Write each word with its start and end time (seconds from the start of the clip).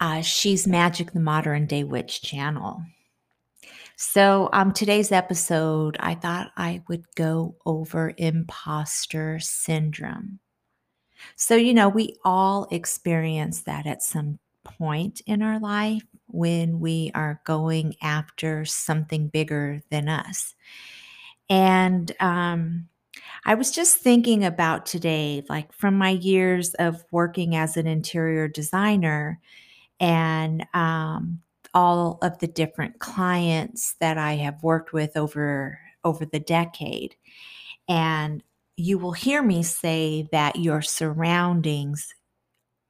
uh, 0.00 0.22
She's 0.22 0.66
Magic, 0.66 1.12
the 1.12 1.20
Modern 1.20 1.66
Day 1.66 1.84
Witch 1.84 2.22
channel. 2.22 2.82
So, 3.96 4.48
um, 4.54 4.72
today's 4.72 5.12
episode, 5.12 5.98
I 6.00 6.14
thought 6.14 6.52
I 6.56 6.82
would 6.88 7.04
go 7.16 7.56
over 7.66 8.14
imposter 8.16 9.38
syndrome. 9.40 10.38
So, 11.36 11.54
you 11.54 11.74
know, 11.74 11.90
we 11.90 12.16
all 12.24 12.66
experience 12.70 13.60
that 13.62 13.86
at 13.86 14.02
some 14.02 14.38
point 14.64 15.20
in 15.26 15.42
our 15.42 15.60
life 15.60 16.02
when 16.28 16.80
we 16.80 17.10
are 17.14 17.42
going 17.44 17.94
after 18.00 18.64
something 18.64 19.28
bigger 19.28 19.82
than 19.90 20.08
us. 20.08 20.54
And 21.50 22.10
um, 22.20 22.88
I 23.44 23.54
was 23.54 23.70
just 23.70 23.98
thinking 23.98 24.44
about 24.44 24.86
today, 24.86 25.42
like 25.48 25.72
from 25.72 25.98
my 25.98 26.10
years 26.10 26.72
of 26.74 27.04
working 27.10 27.54
as 27.54 27.76
an 27.76 27.86
interior 27.86 28.48
designer 28.48 29.40
and 30.00 30.66
um, 30.74 31.40
all 31.74 32.18
of 32.22 32.38
the 32.38 32.48
different 32.48 32.98
clients 32.98 33.94
that 34.00 34.18
I 34.18 34.34
have 34.34 34.62
worked 34.62 34.92
with 34.92 35.16
over 35.16 35.78
over 36.02 36.24
the 36.24 36.40
decade. 36.40 37.14
And 37.88 38.42
you 38.76 38.98
will 38.98 39.12
hear 39.12 39.42
me 39.42 39.62
say 39.62 40.26
that 40.32 40.56
your 40.56 40.80
surroundings 40.80 42.14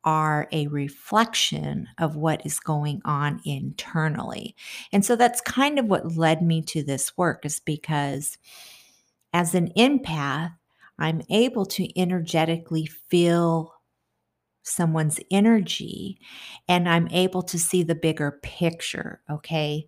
are 0.05 0.48
a 0.52 0.67
reflection 0.69 1.86
of 1.98 2.17
what 2.17 2.47
is 2.47 2.61
going 2.61 3.02
on 3.05 3.41
internally. 3.45 4.55
And 4.92 5.05
so 5.05 5.17
that's 5.17 5.41
kind 5.41 5.78
of 5.78 5.86
what 5.86 6.17
led 6.17 6.42
me 6.42 6.62
to 6.62 6.83
this 6.83 7.17
work 7.19 7.45
is 7.45 7.61
because 7.61 8.39
as 9.33 9.55
an 9.55 9.70
empath, 9.77 10.55
I'm 10.98 11.22
able 11.28 11.67
to 11.67 12.00
energetically 12.00 12.86
feel 12.86 13.74
someone's 14.62 15.20
energy 15.30 16.19
and 16.69 16.89
I'm 16.89 17.08
able 17.08 17.42
to 17.42 17.58
see 17.58 17.83
the 17.83 17.94
bigger 17.94 18.39
picture. 18.42 19.20
Okay. 19.30 19.86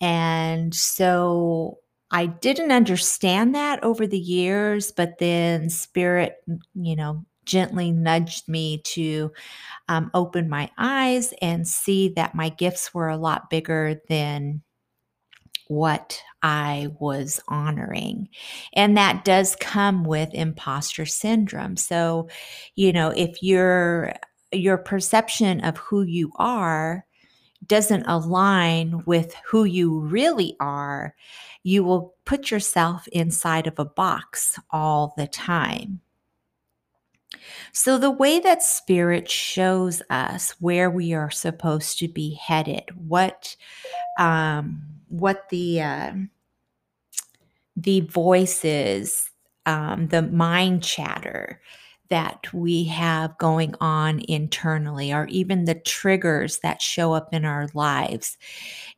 And 0.00 0.74
so 0.74 1.78
I 2.10 2.26
didn't 2.26 2.72
understand 2.72 3.54
that 3.54 3.82
over 3.84 4.06
the 4.06 4.18
years, 4.18 4.92
but 4.92 5.18
then 5.18 5.70
spirit, 5.70 6.36
you 6.74 6.96
know, 6.96 7.24
gently 7.44 7.90
nudged 7.90 8.48
me 8.48 8.82
to 8.84 9.32
um, 9.88 10.10
open 10.14 10.48
my 10.48 10.70
eyes 10.78 11.32
and 11.40 11.66
see 11.66 12.10
that 12.10 12.34
my 12.34 12.50
gifts 12.50 12.92
were 12.92 13.08
a 13.08 13.16
lot 13.16 13.50
bigger 13.50 14.00
than 14.08 14.62
what 15.68 16.22
I 16.42 16.88
was 16.98 17.40
honoring. 17.48 18.28
And 18.74 18.96
that 18.96 19.24
does 19.24 19.56
come 19.56 20.04
with 20.04 20.32
imposter 20.34 21.06
syndrome. 21.06 21.76
So, 21.76 22.28
you 22.74 22.92
know, 22.92 23.10
if 23.10 23.42
your 23.42 24.14
your 24.52 24.78
perception 24.78 25.60
of 25.60 25.76
who 25.76 26.02
you 26.02 26.32
are 26.36 27.04
doesn't 27.66 28.06
align 28.06 29.02
with 29.04 29.34
who 29.46 29.64
you 29.64 29.98
really 30.00 30.56
are, 30.60 31.14
you 31.62 31.84
will 31.84 32.14
put 32.24 32.50
yourself 32.50 33.06
inside 33.08 33.66
of 33.66 33.78
a 33.78 33.84
box 33.84 34.58
all 34.70 35.14
the 35.16 35.26
time. 35.26 36.00
So, 37.72 37.98
the 37.98 38.10
way 38.10 38.40
that 38.40 38.62
spirit 38.62 39.30
shows 39.30 40.02
us 40.08 40.54
where 40.60 40.90
we 40.90 41.12
are 41.12 41.30
supposed 41.30 41.98
to 41.98 42.08
be 42.08 42.34
headed, 42.34 42.84
what 42.96 43.54
um, 44.18 44.97
what 45.08 45.48
the 45.50 45.82
uh, 45.82 46.12
the 47.76 48.00
voices, 48.00 49.30
um, 49.66 50.08
the 50.08 50.22
mind 50.22 50.82
chatter 50.82 51.60
that 52.10 52.52
we 52.54 52.84
have 52.84 53.36
going 53.38 53.74
on 53.80 54.20
internally, 54.28 55.12
or 55.12 55.26
even 55.26 55.64
the 55.64 55.74
triggers 55.74 56.58
that 56.60 56.82
show 56.82 57.12
up 57.12 57.32
in 57.32 57.44
our 57.44 57.68
lives. 57.74 58.38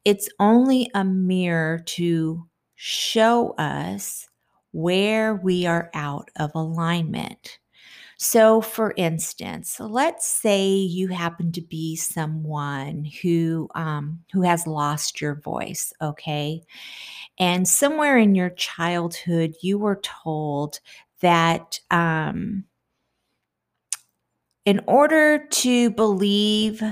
It's 0.04 0.28
only 0.41 0.91
a 0.94 1.04
mirror 1.04 1.81
to 1.87 2.47
show 2.77 3.50
us 3.59 4.28
where 4.72 5.37
we 5.37 5.66
are 5.66 5.91
out 5.94 6.31
of 6.37 6.53
alignment. 6.54 7.59
So, 8.23 8.61
for 8.61 8.93
instance, 8.99 9.81
let's 9.81 10.27
say 10.27 10.69
you 10.75 11.09
happen 11.09 11.53
to 11.53 11.63
be 11.63 11.97
someone 11.97 13.07
who 13.23 13.67
um, 13.75 14.21
who 14.31 14.43
has 14.43 14.67
lost 14.67 15.23
your 15.23 15.37
voice, 15.37 15.95
okay, 16.03 16.63
and 17.39 17.67
somewhere 17.67 18.19
in 18.19 18.35
your 18.35 18.51
childhood 18.51 19.55
you 19.63 19.79
were 19.79 20.03
told 20.03 20.81
that 21.21 21.81
um, 21.91 22.65
in 24.67 24.83
order 24.87 25.47
to 25.47 25.89
believe 25.89 26.83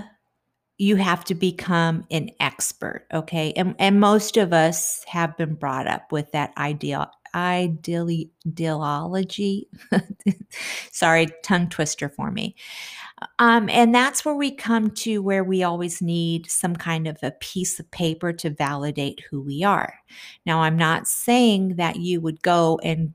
you 0.79 0.97
have 0.97 1.25
to 1.25 1.35
become 1.35 2.07
an 2.11 2.31
expert 2.41 3.07
okay? 3.13 3.53
And, 3.55 3.75
and 3.79 4.01
most 4.01 4.37
of 4.39 4.53
us 4.55 5.05
have 5.09 5.37
been 5.37 5.57
brought 5.57 5.89
up 5.89 6.11
with 6.11 6.33
that 6.33 6.57
idea 6.57 7.11
ideology. 7.35 8.29
Sorry, 10.93 11.29
tongue 11.43 11.69
twister 11.69 12.09
for 12.09 12.31
me. 12.31 12.55
Um, 13.39 13.69
and 13.69 13.95
that's 13.95 14.25
where 14.25 14.35
we 14.35 14.51
come 14.51 14.91
to 14.93 15.23
where 15.23 15.45
we 15.45 15.63
always 15.63 16.01
need 16.01 16.51
some 16.51 16.77
kind 16.77 17.07
of 17.07 17.19
a 17.23 17.33
piece 17.33 17.81
of 17.81 17.91
paper 17.91 18.33
to 18.35 18.51
validate 18.51 19.25
who 19.31 19.41
we 19.41 19.65
are. 19.65 19.95
Now, 20.47 20.61
I'm 20.63 20.77
not 20.77 21.09
saying 21.09 21.77
that 21.77 21.97
you 21.97 22.21
would 22.21 22.43
go 22.43 22.79
and 22.83 23.15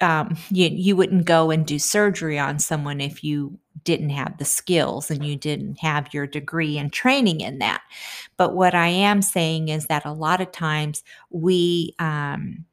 um, 0.00 0.36
you, 0.50 0.68
you 0.68 0.96
wouldn't 0.96 1.24
go 1.24 1.50
and 1.50 1.66
do 1.66 1.78
surgery 1.78 2.38
on 2.38 2.58
someone 2.58 3.00
if 3.00 3.22
you 3.22 3.58
didn't 3.84 4.10
have 4.10 4.36
the 4.38 4.44
skills 4.44 5.10
and 5.10 5.24
you 5.24 5.36
didn't 5.36 5.78
have 5.78 6.12
your 6.12 6.26
degree 6.26 6.76
and 6.78 6.92
training 6.92 7.40
in 7.40 7.58
that. 7.58 7.82
But 8.36 8.54
what 8.54 8.74
I 8.74 8.88
am 8.88 9.22
saying 9.22 9.68
is 9.68 9.86
that 9.86 10.04
a 10.04 10.12
lot 10.12 10.40
of 10.40 10.52
times 10.52 11.02
we 11.30 11.94
um, 11.98 12.64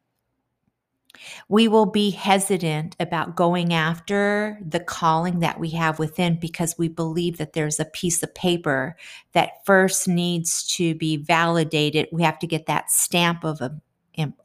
we 1.49 1.67
will 1.67 1.85
be 1.85 2.09
hesitant 2.09 2.95
about 2.99 3.35
going 3.35 3.73
after 3.73 4.59
the 4.67 4.79
calling 4.79 5.39
that 5.39 5.59
we 5.59 5.69
have 5.69 5.99
within 5.99 6.39
because 6.39 6.77
we 6.77 6.87
believe 6.87 7.37
that 7.37 7.53
there's 7.53 7.79
a 7.79 7.85
piece 7.85 8.21
of 8.23 8.33
paper 8.35 8.95
that 9.33 9.65
first 9.65 10.07
needs 10.07 10.63
to 10.75 10.95
be 10.95 11.17
validated. 11.17 12.07
We 12.11 12.23
have 12.23 12.39
to 12.39 12.47
get 12.47 12.65
that 12.67 12.91
stamp 12.91 13.43
of 13.43 13.61
a, 13.61 13.71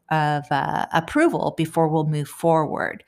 of 0.09 0.45
uh, 0.51 0.85
approval 0.93 1.53
before 1.57 1.87
we'll 1.87 2.05
move 2.05 2.27
forward. 2.27 3.03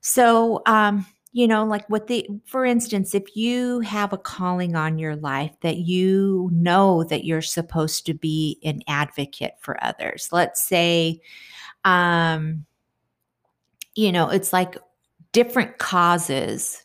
So, 0.00 0.62
um, 0.66 1.06
you 1.34 1.48
know, 1.48 1.64
like 1.64 1.88
with 1.90 2.06
the, 2.06 2.28
for 2.44 2.64
instance, 2.64 3.12
if 3.12 3.34
you 3.34 3.80
have 3.80 4.12
a 4.12 4.18
calling 4.18 4.76
on 4.76 4.98
your 4.98 5.16
life 5.16 5.50
that 5.62 5.78
you 5.78 6.48
know 6.52 7.02
that 7.04 7.24
you're 7.24 7.42
supposed 7.42 8.06
to 8.06 8.14
be 8.14 8.60
an 8.62 8.82
advocate 8.86 9.54
for 9.58 9.82
others, 9.82 10.28
let's 10.30 10.64
say, 10.64 11.20
um, 11.84 12.66
you 13.94 14.12
know, 14.12 14.28
it's 14.30 14.52
like 14.52 14.76
different 15.32 15.78
causes 15.78 16.83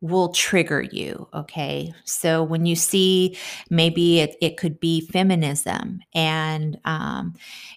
will 0.00 0.28
trigger 0.32 0.82
you. 0.82 1.26
Okay. 1.32 1.92
So 2.04 2.42
when 2.42 2.66
you 2.66 2.76
see 2.76 3.38
maybe 3.70 4.20
it, 4.20 4.36
it 4.42 4.58
could 4.58 4.78
be 4.78 5.00
feminism 5.00 6.00
and 6.14 6.78
um, 6.84 7.34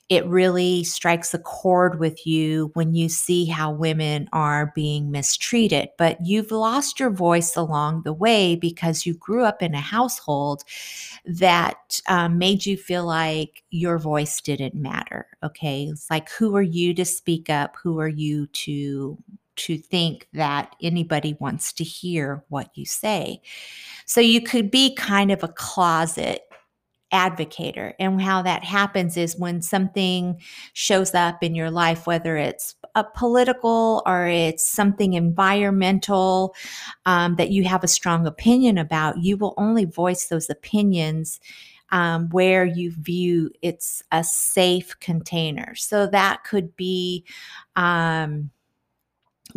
it 0.09 0.25
really 0.25 0.83
strikes 0.83 1.33
a 1.33 1.39
chord 1.39 1.99
with 1.99 2.27
you 2.27 2.71
when 2.73 2.93
you 2.93 3.07
see 3.07 3.45
how 3.45 3.71
women 3.71 4.27
are 4.33 4.73
being 4.75 5.09
mistreated, 5.09 5.89
but 5.97 6.17
you've 6.25 6.51
lost 6.51 6.99
your 6.99 7.11
voice 7.11 7.55
along 7.55 8.01
the 8.03 8.13
way 8.13 8.55
because 8.55 9.05
you 9.05 9.13
grew 9.13 9.45
up 9.45 9.61
in 9.61 9.73
a 9.73 9.79
household 9.79 10.63
that 11.25 12.01
um, 12.07 12.37
made 12.37 12.65
you 12.65 12.75
feel 12.77 13.05
like 13.05 13.63
your 13.69 13.97
voice 13.97 14.41
didn't 14.41 14.75
matter. 14.75 15.27
Okay. 15.43 15.85
It's 15.85 16.09
like, 16.09 16.29
who 16.31 16.55
are 16.55 16.61
you 16.61 16.93
to 16.95 17.05
speak 17.05 17.49
up? 17.49 17.77
Who 17.81 17.99
are 17.99 18.07
you 18.07 18.47
to 18.47 19.17
to 19.57 19.77
think 19.77 20.27
that 20.33 20.75
anybody 20.81 21.35
wants 21.39 21.73
to 21.73 21.83
hear 21.83 22.43
what 22.49 22.69
you 22.75 22.85
say. 22.85 23.41
So 24.05 24.21
you 24.21 24.41
could 24.41 24.71
be 24.71 24.95
kind 24.95 25.31
of 25.31 25.43
a 25.43 25.49
closet 25.49 26.43
advocator. 27.13 27.93
And 27.99 28.21
how 28.21 28.41
that 28.41 28.63
happens 28.63 29.17
is 29.17 29.37
when 29.37 29.61
something 29.61 30.39
shows 30.73 31.13
up 31.15 31.43
in 31.43 31.55
your 31.55 31.71
life, 31.71 32.05
whether 32.05 32.35
it's 32.37 32.75
a 32.95 33.03
political 33.03 34.03
or 34.05 34.27
it's 34.27 34.69
something 34.69 35.13
environmental 35.13 36.53
um, 37.05 37.35
that 37.35 37.49
you 37.49 37.63
have 37.63 37.83
a 37.83 37.87
strong 37.87 38.27
opinion 38.27 38.77
about, 38.77 39.17
you 39.19 39.37
will 39.37 39.53
only 39.57 39.85
voice 39.85 40.27
those 40.27 40.49
opinions 40.49 41.39
um, 41.91 42.27
where 42.29 42.65
you 42.65 42.91
view 42.91 43.49
it's 43.61 44.03
a 44.11 44.23
safe 44.23 44.99
container. 44.99 45.75
So 45.75 46.07
that 46.07 46.43
could 46.43 46.75
be. 46.75 47.25
Um, 47.75 48.51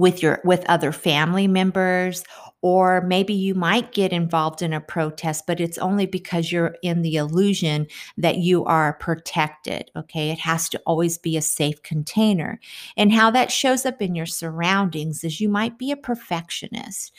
with 0.01 0.23
your 0.23 0.41
with 0.45 0.65
other 0.69 0.93
family 0.93 1.47
members 1.47 2.25
or 2.63 3.01
maybe 3.03 3.33
you 3.33 3.55
might 3.55 3.93
get 3.93 4.13
involved 4.13 4.61
in 4.63 4.73
a 4.73 4.81
protest 4.81 5.47
but 5.47 5.61
it's 5.61 5.79
only 5.79 6.07
because 6.07 6.51
you're 6.51 6.77
in 6.83 7.03
the 7.03 7.17
illusion 7.17 7.87
that 8.17 8.39
you 8.39 8.65
are 8.65 8.95
protected 8.95 9.91
okay? 10.01 10.31
It 10.31 10.39
has 10.39 10.69
to 10.71 10.81
always 10.87 11.19
be 11.19 11.37
a 11.37 11.43
safe 11.43 11.83
container. 11.83 12.59
And 12.97 13.13
how 13.13 13.31
that 13.31 13.53
shows 13.53 13.87
up 13.87 14.01
in 14.03 14.15
your 14.15 14.27
surroundings 14.27 15.25
is 15.25 15.41
you 15.41 15.49
might 15.49 15.79
be 15.79 15.91
a 15.91 15.97
perfectionist. 15.97 17.17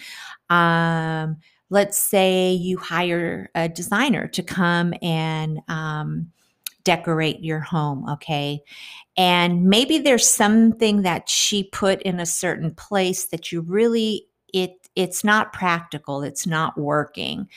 Um, 0.49 1.37
let's 1.69 1.97
say 1.97 2.51
you 2.51 2.77
hire 2.77 3.49
a 3.55 3.69
designer 3.69 4.27
to 4.27 4.43
come 4.43 4.93
and 5.01 5.59
um, 5.67 6.31
decorate 6.83 7.43
your 7.43 7.59
home 7.59 8.07
okay? 8.09 8.61
And 9.17 9.65
maybe 9.65 9.97
there's 9.97 10.27
something 10.27 11.01
that 11.03 11.29
she 11.29 11.63
put 11.63 12.01
in 12.03 12.19
a 12.19 12.25
certain 12.25 12.73
place 12.73 13.25
that 13.25 13.51
you 13.51 13.61
really 13.61 14.27
it 14.53 14.89
it's 14.95 15.23
not 15.23 15.53
practical 15.53 16.21
it's 16.21 16.45
not 16.45 16.77
working. 16.77 17.47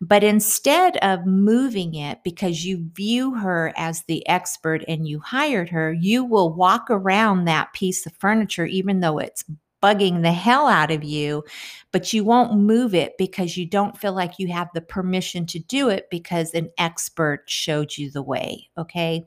But 0.00 0.24
instead 0.24 0.96
of 0.98 1.24
moving 1.26 1.94
it 1.94 2.18
because 2.24 2.64
you 2.64 2.88
view 2.94 3.34
her 3.34 3.72
as 3.76 4.02
the 4.04 4.26
expert 4.28 4.84
and 4.88 5.06
you 5.06 5.20
hired 5.20 5.68
her 5.70 5.92
you 5.92 6.24
will 6.24 6.52
walk 6.52 6.86
around 6.90 7.44
that 7.44 7.72
piece 7.72 8.06
of 8.06 8.12
furniture 8.16 8.66
even 8.66 9.00
though 9.00 9.18
it's 9.18 9.44
bugging 9.82 10.22
the 10.22 10.32
hell 10.32 10.66
out 10.66 10.90
of 10.90 11.02
you, 11.04 11.44
but 11.92 12.12
you 12.12 12.24
won't 12.24 12.58
move 12.58 12.94
it 12.94 13.16
because 13.18 13.56
you 13.56 13.66
don't 13.66 13.96
feel 13.98 14.12
like 14.12 14.38
you 14.38 14.48
have 14.48 14.68
the 14.74 14.80
permission 14.80 15.46
to 15.46 15.58
do 15.58 15.88
it 15.88 16.06
because 16.10 16.54
an 16.54 16.70
expert 16.78 17.44
showed 17.46 17.96
you 17.96 18.10
the 18.10 18.22
way. 18.22 18.68
Okay. 18.78 19.26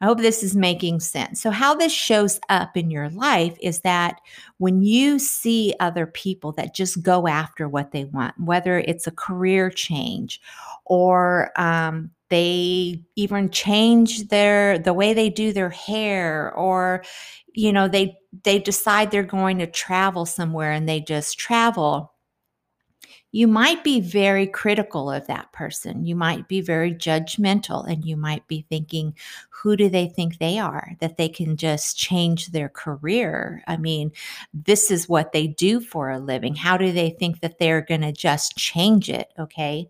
I 0.00 0.06
hope 0.06 0.18
this 0.18 0.42
is 0.42 0.56
making 0.56 1.00
sense. 1.00 1.42
So, 1.42 1.50
how 1.50 1.74
this 1.74 1.92
shows 1.92 2.40
up 2.48 2.76
in 2.76 2.90
your 2.90 3.10
life 3.10 3.56
is 3.60 3.80
that 3.80 4.20
when 4.58 4.82
you 4.82 5.18
see 5.18 5.74
other 5.78 6.06
people 6.06 6.52
that 6.52 6.74
just 6.74 7.02
go 7.02 7.28
after 7.28 7.68
what 7.68 7.92
they 7.92 8.04
want, 8.04 8.34
whether 8.40 8.78
it's 8.78 9.06
a 9.06 9.12
career 9.12 9.70
change 9.70 10.40
or 10.86 11.52
um, 11.60 12.10
they 12.30 13.04
even 13.16 13.50
change 13.50 14.28
their 14.28 14.78
the 14.78 14.94
way 14.94 15.12
they 15.12 15.28
do 15.28 15.52
their 15.52 15.70
hair 15.70 16.52
or 16.54 17.04
you 17.52 17.72
know 17.72 17.88
they 17.88 18.16
they 18.44 18.58
decide 18.58 19.10
they're 19.10 19.22
going 19.22 19.58
to 19.58 19.66
travel 19.66 20.24
somewhere 20.24 20.72
and 20.72 20.88
they 20.88 21.00
just 21.00 21.38
travel 21.38 22.12
you 23.32 23.46
might 23.46 23.84
be 23.84 24.00
very 24.00 24.46
critical 24.46 25.10
of 25.10 25.26
that 25.28 25.52
person. 25.52 26.04
You 26.04 26.16
might 26.16 26.48
be 26.48 26.60
very 26.60 26.92
judgmental 26.92 27.88
and 27.88 28.04
you 28.04 28.16
might 28.16 28.46
be 28.48 28.66
thinking, 28.68 29.14
who 29.50 29.76
do 29.76 29.88
they 29.88 30.08
think 30.08 30.38
they 30.38 30.58
are 30.58 30.92
that 31.00 31.16
they 31.16 31.28
can 31.28 31.56
just 31.56 31.96
change 31.96 32.48
their 32.48 32.68
career? 32.68 33.62
I 33.68 33.76
mean, 33.76 34.10
this 34.52 34.90
is 34.90 35.08
what 35.08 35.32
they 35.32 35.46
do 35.46 35.80
for 35.80 36.10
a 36.10 36.18
living. 36.18 36.56
How 36.56 36.76
do 36.76 36.90
they 36.90 37.10
think 37.10 37.40
that 37.40 37.58
they're 37.58 37.82
going 37.82 38.00
to 38.00 38.12
just 38.12 38.56
change 38.56 39.08
it? 39.08 39.32
Okay. 39.38 39.88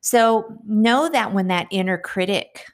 So 0.00 0.58
know 0.66 1.08
that 1.08 1.32
when 1.32 1.46
that 1.48 1.68
inner 1.70 1.96
critic 1.96 2.66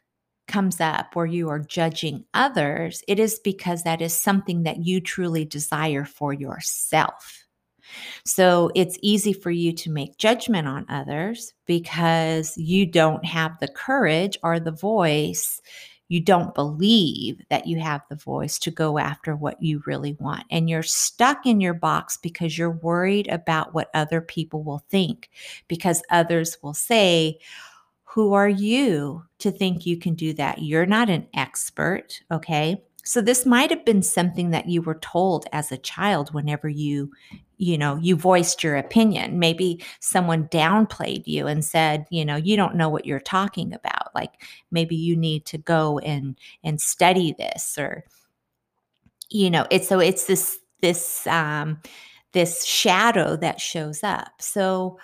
comes 0.48 0.80
up 0.80 1.14
where 1.14 1.26
you 1.26 1.50
are 1.50 1.58
judging 1.58 2.24
others, 2.34 3.04
it 3.06 3.20
is 3.20 3.38
because 3.38 3.82
that 3.82 4.00
is 4.00 4.14
something 4.14 4.62
that 4.62 4.78
you 4.78 5.00
truly 5.00 5.44
desire 5.44 6.06
for 6.06 6.32
yourself. 6.32 7.44
So 8.24 8.70
it's 8.74 8.98
easy 9.02 9.32
for 9.32 9.50
you 9.50 9.72
to 9.72 9.90
make 9.90 10.18
judgment 10.18 10.68
on 10.68 10.86
others 10.88 11.54
because 11.66 12.56
you 12.56 12.86
don't 12.86 13.24
have 13.24 13.58
the 13.58 13.68
courage 13.68 14.38
or 14.42 14.60
the 14.60 14.72
voice. 14.72 15.60
You 16.08 16.20
don't 16.20 16.54
believe 16.54 17.42
that 17.50 17.66
you 17.66 17.78
have 17.80 18.00
the 18.08 18.16
voice 18.16 18.58
to 18.60 18.70
go 18.70 18.98
after 18.98 19.36
what 19.36 19.62
you 19.62 19.82
really 19.86 20.14
want. 20.14 20.44
And 20.50 20.68
you're 20.68 20.82
stuck 20.82 21.44
in 21.44 21.60
your 21.60 21.74
box 21.74 22.16
because 22.16 22.56
you're 22.56 22.70
worried 22.70 23.28
about 23.28 23.74
what 23.74 23.90
other 23.92 24.22
people 24.22 24.62
will 24.62 24.82
think, 24.88 25.28
because 25.68 26.02
others 26.10 26.56
will 26.62 26.74
say, 26.74 27.38
Who 28.04 28.32
are 28.32 28.48
you 28.48 29.24
to 29.40 29.50
think 29.50 29.84
you 29.84 29.98
can 29.98 30.14
do 30.14 30.32
that? 30.34 30.62
You're 30.62 30.86
not 30.86 31.10
an 31.10 31.26
expert. 31.34 32.22
Okay. 32.30 32.82
So 33.04 33.22
this 33.22 33.46
might 33.46 33.70
have 33.70 33.86
been 33.86 34.02
something 34.02 34.50
that 34.50 34.68
you 34.68 34.82
were 34.82 34.98
told 34.98 35.46
as 35.52 35.72
a 35.72 35.78
child 35.78 36.34
whenever 36.34 36.68
you 36.68 37.10
you 37.58 37.76
know 37.76 37.96
you 37.96 38.16
voiced 38.16 38.62
your 38.64 38.76
opinion. 38.76 39.38
Maybe 39.38 39.84
someone 40.00 40.48
downplayed 40.48 41.26
you 41.26 41.46
and 41.46 41.64
said 41.64 42.06
you 42.10 42.24
know 42.24 42.36
you 42.36 42.56
don't 42.56 42.76
know 42.76 42.88
what 42.88 43.06
you're 43.06 43.20
talking 43.20 43.74
about. 43.74 44.14
Like 44.14 44.32
maybe 44.70 44.96
you 44.96 45.16
need 45.16 45.44
to 45.46 45.58
go 45.58 45.98
and 45.98 46.38
and 46.64 46.80
study 46.80 47.34
this 47.36 47.76
or 47.78 48.04
you 49.30 49.50
know 49.50 49.66
it's 49.70 49.88
so 49.88 50.00
it's 50.00 50.26
this 50.26 50.58
this 50.80 51.26
um 51.26 51.80
this 52.32 52.64
shadow 52.64 53.36
that 53.36 53.60
shows 53.60 54.02
up. 54.02 54.32
So 54.40 54.98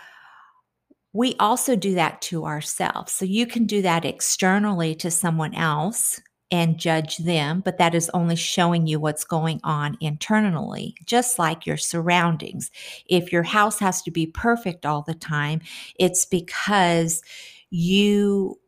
we 1.12 1.36
also 1.38 1.76
do 1.76 1.94
that 1.94 2.20
to 2.22 2.44
ourselves. 2.44 3.12
So 3.12 3.24
you 3.24 3.46
can 3.46 3.66
do 3.66 3.82
that 3.82 4.04
externally 4.04 4.94
to 4.96 5.10
someone 5.10 5.54
else 5.54 6.20
and 6.50 6.78
judge 6.78 7.18
them, 7.18 7.60
but 7.64 7.78
that 7.78 7.94
is 7.94 8.10
only 8.14 8.36
showing 8.36 8.86
you 8.86 9.00
what's 9.00 9.24
going 9.24 9.60
on 9.64 9.96
internally, 10.00 10.94
just 11.06 11.38
like 11.38 11.66
your 11.66 11.76
surroundings. 11.76 12.70
If 13.06 13.32
your 13.32 13.42
house 13.42 13.78
has 13.80 14.02
to 14.02 14.10
be 14.10 14.26
perfect 14.26 14.86
all 14.86 15.02
the 15.02 15.14
time, 15.14 15.62
it's 15.98 16.26
because 16.26 17.22
you 17.70 18.60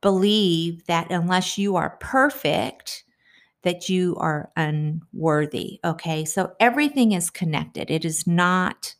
believe 0.00 0.86
that 0.86 1.10
unless 1.10 1.58
you 1.58 1.76
are 1.76 1.96
perfect, 2.00 3.04
that 3.62 3.88
you 3.88 4.16
are 4.16 4.50
unworthy. 4.56 5.80
Okay. 5.84 6.24
So 6.24 6.52
everything 6.60 7.12
is 7.12 7.30
connected. 7.30 7.90
It 7.90 8.04
is 8.04 8.26
not, 8.26 8.94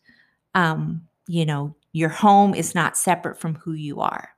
um, 0.54 1.02
you 1.28 1.46
know, 1.46 1.76
your 1.92 2.10
home 2.10 2.54
is 2.54 2.74
not 2.74 2.96
separate 2.96 3.38
from 3.38 3.54
who 3.54 3.72
you 3.72 4.00
are. 4.00 4.30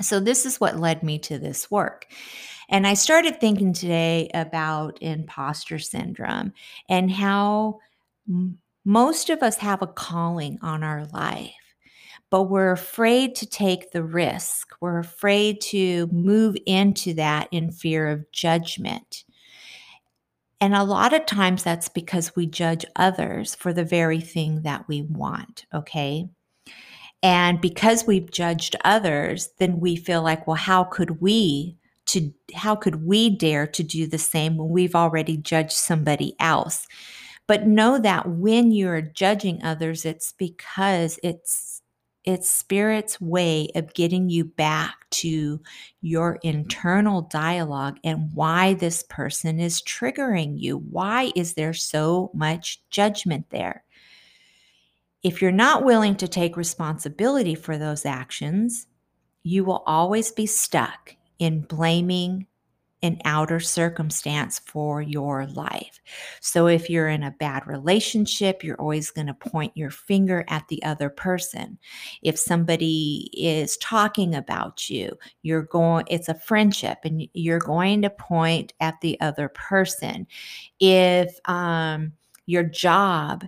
So, 0.00 0.20
this 0.20 0.46
is 0.46 0.60
what 0.60 0.78
led 0.78 1.02
me 1.02 1.18
to 1.20 1.38
this 1.38 1.70
work. 1.70 2.06
And 2.68 2.86
I 2.86 2.94
started 2.94 3.40
thinking 3.40 3.72
today 3.72 4.30
about 4.34 4.98
imposter 5.00 5.78
syndrome 5.78 6.52
and 6.88 7.10
how 7.10 7.80
m- 8.28 8.58
most 8.84 9.30
of 9.30 9.42
us 9.42 9.56
have 9.58 9.82
a 9.82 9.86
calling 9.86 10.58
on 10.62 10.82
our 10.82 11.06
life, 11.06 11.52
but 12.30 12.44
we're 12.44 12.72
afraid 12.72 13.34
to 13.36 13.46
take 13.46 13.90
the 13.90 14.02
risk. 14.02 14.74
We're 14.80 14.98
afraid 14.98 15.60
to 15.62 16.06
move 16.08 16.56
into 16.66 17.14
that 17.14 17.48
in 17.50 17.72
fear 17.72 18.08
of 18.08 18.30
judgment. 18.32 19.24
And 20.60 20.74
a 20.74 20.84
lot 20.84 21.14
of 21.14 21.24
times 21.24 21.62
that's 21.62 21.88
because 21.88 22.34
we 22.34 22.46
judge 22.46 22.84
others 22.96 23.54
for 23.54 23.72
the 23.72 23.84
very 23.84 24.20
thing 24.20 24.62
that 24.62 24.88
we 24.88 25.02
want, 25.02 25.66
okay? 25.72 26.28
And 27.22 27.60
because 27.60 28.06
we've 28.06 28.30
judged 28.30 28.76
others, 28.84 29.50
then 29.58 29.80
we 29.80 29.96
feel 29.96 30.22
like, 30.22 30.46
well, 30.46 30.56
how 30.56 30.84
could 30.84 31.20
we 31.20 31.76
to 32.06 32.32
how 32.54 32.74
could 32.74 33.04
we 33.04 33.28
dare 33.28 33.66
to 33.66 33.82
do 33.82 34.06
the 34.06 34.18
same 34.18 34.56
when 34.56 34.70
we've 34.70 34.94
already 34.94 35.36
judged 35.36 35.72
somebody 35.72 36.34
else? 36.40 36.86
But 37.46 37.66
know 37.66 37.98
that 37.98 38.28
when 38.28 38.70
you're 38.70 39.00
judging 39.00 39.62
others, 39.62 40.04
it's 40.04 40.32
because 40.32 41.18
it's 41.22 41.82
it's 42.24 42.50
spirit's 42.50 43.20
way 43.20 43.70
of 43.74 43.94
getting 43.94 44.28
you 44.28 44.44
back 44.44 45.08
to 45.10 45.60
your 46.02 46.38
internal 46.42 47.22
dialogue 47.22 47.98
and 48.04 48.30
why 48.34 48.74
this 48.74 49.02
person 49.04 49.58
is 49.58 49.80
triggering 49.80 50.60
you. 50.60 50.76
Why 50.76 51.32
is 51.34 51.54
there 51.54 51.72
so 51.72 52.30
much 52.34 52.82
judgment 52.90 53.46
there? 53.50 53.82
If 55.22 55.42
you're 55.42 55.50
not 55.50 55.84
willing 55.84 56.16
to 56.16 56.28
take 56.28 56.56
responsibility 56.56 57.54
for 57.54 57.76
those 57.76 58.06
actions, 58.06 58.86
you 59.42 59.64
will 59.64 59.82
always 59.86 60.30
be 60.30 60.46
stuck 60.46 61.16
in 61.38 61.62
blaming 61.62 62.46
an 63.02 63.20
outer 63.24 63.60
circumstance 63.60 64.58
for 64.58 65.00
your 65.00 65.46
life. 65.46 66.00
So 66.40 66.66
if 66.66 66.90
you're 66.90 67.08
in 67.08 67.22
a 67.22 67.34
bad 67.38 67.66
relationship, 67.66 68.64
you're 68.64 68.80
always 68.80 69.10
going 69.10 69.28
to 69.28 69.34
point 69.34 69.76
your 69.76 69.90
finger 69.90 70.44
at 70.48 70.66
the 70.68 70.82
other 70.82 71.08
person. 71.08 71.78
If 72.22 72.38
somebody 72.38 73.30
is 73.34 73.76
talking 73.76 74.34
about 74.34 74.90
you, 74.90 75.16
you're 75.42 75.62
going 75.62 76.06
it's 76.08 76.28
a 76.28 76.34
friendship 76.34 76.98
and 77.04 77.28
you're 77.34 77.60
going 77.60 78.02
to 78.02 78.10
point 78.10 78.72
at 78.80 79.00
the 79.00 79.20
other 79.20 79.48
person. 79.48 80.26
If 80.80 81.38
um 81.48 82.12
your 82.46 82.64
job 82.64 83.44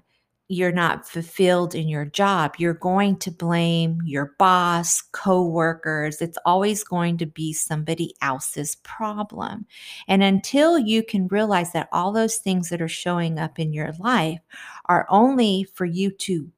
you're 0.51 0.73
not 0.73 1.09
fulfilled 1.09 1.75
in 1.75 1.89
your 1.89 2.05
job, 2.05 2.55
you're 2.59 2.75
going 2.75 3.17
to 3.19 3.31
blame 3.31 4.01
your 4.05 4.35
boss, 4.39 5.01
coworkers. 5.13 6.21
It's 6.21 6.39
always 6.45 6.83
going 6.83 7.19
to 7.19 7.27
be 7.27 7.53
somebody 7.53 8.15
else's 8.21 8.77
problem. 8.77 9.67
And 10.09 10.23
until 10.23 10.79
you 10.79 11.05
can 11.05 11.29
realize 11.29 11.73
that 11.73 11.89
all 11.93 12.13
those 12.13 12.37
things 12.37 12.69
that 12.71 12.83
are 12.83 12.89
showing 12.89 13.39
up 13.39 13.59
in 13.61 13.73
your 13.73 13.93
life 14.01 14.41
are 14.87 15.07
only 15.09 15.69
for 15.75 15.85
you 15.85 16.11
to 16.11 16.51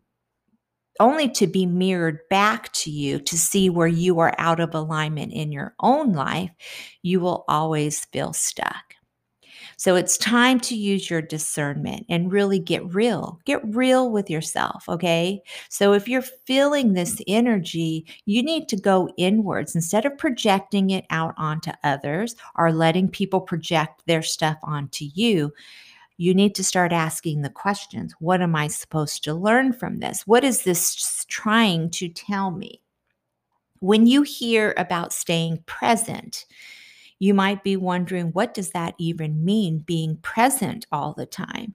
only 1.01 1.29
to 1.29 1.47
be 1.47 1.67
mirrored 1.67 2.21
back 2.29 2.73
to 2.73 2.91
you 2.91 3.19
to 3.19 3.37
see 3.37 3.71
where 3.71 3.89
you 3.89 4.21
are 4.21 4.35
out 4.39 4.61
of 4.61 4.75
alignment 4.75 5.33
in 5.33 5.51
your 5.51 5.75
own 5.81 6.13
life, 6.13 6.51
you 7.03 7.19
will 7.19 7.45
always 7.49 8.05
feel 8.07 8.33
stuck. 8.33 8.92
So 9.77 9.97
it's 9.97 10.17
time 10.19 10.61
to 10.61 10.77
use 10.77 11.11
your 11.11 11.23
discernment 11.23 12.07
and 12.09 12.33
really 12.33 12.59
get 12.59 12.95
real. 12.95 13.41
Get 13.45 13.61
real 13.75 14.11
with 14.11 14.31
yourself, 14.31 14.89
okay? 14.89 15.43
So 15.69 15.93
if 15.93 16.09
you're 16.09 16.23
feeling 16.23 16.93
this 16.93 17.21
energy, 17.27 18.07
you 18.25 18.43
need 18.43 18.69
to 18.69 18.77
go 18.77 19.09
inwards 19.17 19.75
instead 19.75 20.05
of 20.05 20.19
projecting 20.19 20.91
it 20.91 21.05
out 21.11 21.35
onto 21.37 21.73
others 21.85 22.37
or 22.57 22.73
letting 22.73 23.09
people 23.09 23.41
project 23.41 24.03
their 24.07 24.23
stuff 24.23 24.59
onto 24.63 25.07
you 25.15 25.53
you 26.23 26.35
need 26.35 26.55
to 26.55 26.65
start 26.65 26.93
asking 26.93 27.43
the 27.43 27.51
questions 27.51 28.15
What 28.21 28.41
am 28.43 28.55
I 28.55 28.69
supposed 28.69 29.25
to 29.25 29.35
learn 29.35 29.73
from 29.73 29.99
this? 29.99 30.27
What 30.27 30.45
is 30.45 30.63
this 30.63 31.25
trying 31.29 31.91
to 31.91 32.09
tell 32.09 32.51
me? 32.51 32.81
When 33.81 34.07
you 34.07 34.23
hear 34.23 34.75
about 34.77 35.13
staying 35.13 35.65
present, 35.67 36.47
you 37.23 37.35
might 37.35 37.63
be 37.63 37.77
wondering, 37.77 38.33
what 38.33 38.53
does 38.53 38.71
that 38.71 38.97
even 38.99 39.45
mean, 39.45 39.79
being 39.79 40.17
present 40.23 40.85
all 40.91 41.13
the 41.13 41.25
time? 41.25 41.73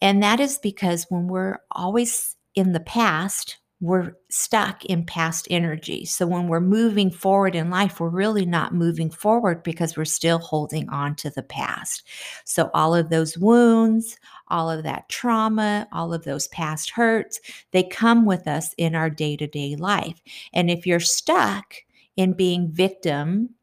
And 0.00 0.22
that 0.22 0.38
is 0.38 0.58
because 0.58 1.06
when 1.08 1.26
we're 1.26 1.58
always 1.72 2.36
in 2.54 2.70
the 2.70 2.78
past, 2.78 3.58
we're 3.80 4.12
stuck 4.30 4.84
in 4.84 5.04
past 5.04 5.48
energy. 5.50 6.04
So 6.04 6.24
when 6.24 6.46
we're 6.46 6.60
moving 6.60 7.10
forward 7.10 7.56
in 7.56 7.68
life, 7.68 7.98
we're 7.98 8.10
really 8.10 8.46
not 8.46 8.74
moving 8.76 9.10
forward 9.10 9.64
because 9.64 9.96
we're 9.96 10.04
still 10.04 10.38
holding 10.38 10.88
on 10.88 11.16
to 11.16 11.30
the 11.30 11.42
past. 11.42 12.06
So 12.44 12.70
all 12.72 12.94
of 12.94 13.10
those 13.10 13.36
wounds, 13.36 14.16
all 14.46 14.70
of 14.70 14.84
that 14.84 15.08
trauma, 15.08 15.88
all 15.90 16.14
of 16.14 16.22
those 16.22 16.46
past 16.46 16.90
hurts, 16.90 17.40
they 17.72 17.82
come 17.82 18.24
with 18.24 18.46
us 18.46 18.72
in 18.78 18.94
our 18.94 19.10
day 19.10 19.36
to 19.36 19.48
day 19.48 19.74
life. 19.74 20.22
And 20.52 20.70
if 20.70 20.86
you're 20.86 21.00
stuck 21.00 21.74
in 22.14 22.34
being 22.34 22.70
victim 22.70 23.55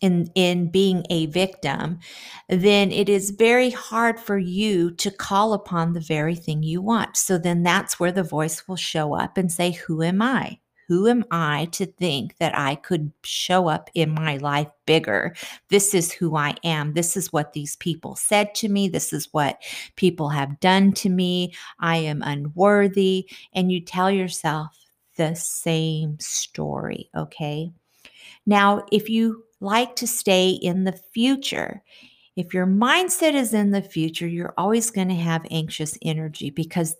in 0.00 0.30
in 0.34 0.70
being 0.70 1.04
a 1.10 1.26
victim 1.26 1.98
then 2.48 2.90
it 2.90 3.08
is 3.08 3.30
very 3.30 3.70
hard 3.70 4.18
for 4.18 4.38
you 4.38 4.90
to 4.92 5.10
call 5.10 5.52
upon 5.52 5.92
the 5.92 6.00
very 6.00 6.34
thing 6.34 6.62
you 6.62 6.80
want 6.80 7.16
so 7.16 7.38
then 7.38 7.62
that's 7.62 7.98
where 7.98 8.12
the 8.12 8.22
voice 8.22 8.66
will 8.68 8.76
show 8.76 9.14
up 9.14 9.36
and 9.36 9.52
say 9.52 9.72
who 9.72 10.02
am 10.02 10.22
i 10.22 10.58
who 10.88 11.06
am 11.06 11.24
I 11.30 11.66
to 11.72 11.84
think 11.84 12.38
that 12.38 12.56
I 12.56 12.74
could 12.74 13.12
show 13.22 13.68
up 13.68 13.90
in 13.92 14.10
my 14.10 14.38
life 14.38 14.68
bigger? 14.86 15.36
This 15.68 15.92
is 15.94 16.10
who 16.10 16.34
I 16.34 16.54
am. 16.64 16.94
This 16.94 17.14
is 17.14 17.30
what 17.30 17.52
these 17.52 17.76
people 17.76 18.16
said 18.16 18.54
to 18.56 18.70
me. 18.70 18.88
This 18.88 19.12
is 19.12 19.28
what 19.32 19.60
people 19.96 20.30
have 20.30 20.60
done 20.60 20.92
to 20.94 21.10
me. 21.10 21.52
I 21.78 21.98
am 21.98 22.22
unworthy. 22.22 23.28
And 23.52 23.70
you 23.70 23.82
tell 23.82 24.10
yourself 24.10 24.68
the 25.16 25.34
same 25.34 26.18
story, 26.20 27.10
okay? 27.14 27.70
Now, 28.46 28.86
if 28.90 29.10
you 29.10 29.44
like 29.60 29.96
to 29.96 30.06
stay 30.06 30.50
in 30.50 30.84
the 30.84 30.98
future. 31.12 31.82
If 32.36 32.54
your 32.54 32.66
mindset 32.66 33.34
is 33.34 33.52
in 33.52 33.72
the 33.72 33.82
future, 33.82 34.26
you're 34.26 34.54
always 34.56 34.90
going 34.90 35.08
to 35.08 35.14
have 35.14 35.46
anxious 35.50 35.98
energy 36.02 36.50
because 36.50 36.94